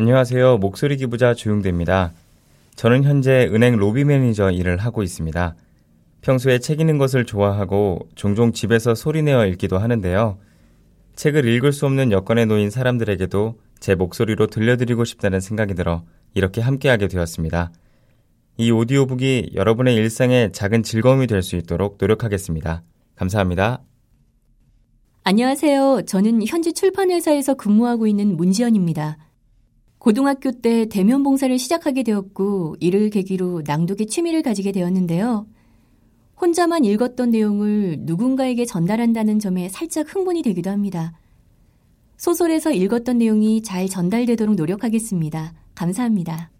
[0.00, 0.56] 안녕하세요.
[0.56, 2.12] 목소리 기부자 조용대입니다.
[2.74, 5.54] 저는 현재 은행 로비 매니저 일을 하고 있습니다.
[6.22, 10.38] 평소에 책 읽는 것을 좋아하고 종종 집에서 소리내어 읽기도 하는데요.
[11.16, 17.06] 책을 읽을 수 없는 여건에 놓인 사람들에게도 제 목소리로 들려드리고 싶다는 생각이 들어 이렇게 함께하게
[17.08, 17.70] 되었습니다.
[18.56, 22.82] 이 오디오북이 여러분의 일상에 작은 즐거움이 될 수 있도록 노력하겠습니다.
[23.16, 23.82] 감사합니다.
[25.24, 26.04] 안녕하세요.
[26.06, 29.18] 저는 현지 출판회사에서 근무하고 있는 문지연입니다.
[30.00, 35.46] 고등학교 때 대면 봉사를 시작하게 되었고 이를 계기로 낭독의 취미를 가지게 되었는데요.
[36.40, 41.12] 혼자만 읽었던 내용을 누군가에게 전달한다는 점에 살짝 흥분이 되기도 합니다.
[42.16, 45.52] 소설에서 읽었던 내용이 잘 전달되도록 노력하겠습니다.
[45.74, 46.50] 감사합니다.